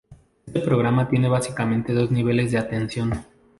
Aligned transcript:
Este 0.47 0.61
programa 0.61 1.07
tiene 1.09 1.29
básicamente 1.29 1.93
dos 1.93 2.09
niveles 2.09 2.51
de 2.51 2.57
atención. 2.57 3.23